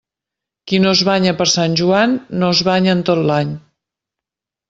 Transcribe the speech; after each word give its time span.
Qui 0.69 0.77
no 0.83 0.93
es 0.95 1.01
banya 1.09 1.33
per 1.41 1.45
Sant 1.51 1.75
Joan 1.81 2.15
no 2.43 2.49
es 2.55 2.63
banya 2.69 2.97
en 2.97 3.03
tot 3.11 3.21
l'any. 3.33 3.55